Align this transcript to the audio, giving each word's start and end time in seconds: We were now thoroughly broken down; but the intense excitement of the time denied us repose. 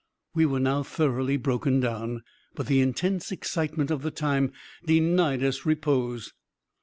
We 0.33 0.47
were 0.47 0.59
now 0.59 0.81
thoroughly 0.81 1.37
broken 1.37 1.79
down; 1.79 2.23
but 2.55 2.65
the 2.65 2.81
intense 2.81 3.31
excitement 3.31 3.91
of 3.91 4.01
the 4.01 4.09
time 4.09 4.51
denied 4.83 5.43
us 5.43 5.63
repose. 5.63 6.33